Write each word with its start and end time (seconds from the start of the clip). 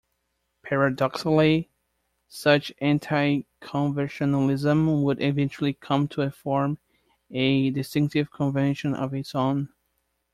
Paradoxically, 0.63 1.69
such 2.27 2.73
anti-conventionalism 2.79 5.03
would 5.03 5.21
eventually 5.21 5.73
come 5.73 6.07
to 6.07 6.31
form 6.31 6.79
a 7.29 7.69
distinctive 7.69 8.31
convention 8.31 8.95
of 8.95 9.13
its 9.13 9.35
own. 9.35 9.69